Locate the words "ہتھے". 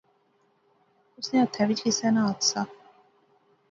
1.41-1.61